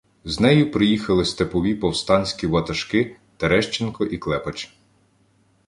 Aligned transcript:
З 0.23 0.39
нею 0.39 0.71
приїхали 0.71 1.25
степові 1.25 1.75
повстанські 1.75 2.47
ватажки 2.47 3.15
Терещенко 3.37 4.05
і 4.05 4.17
Клепач. 4.17 4.75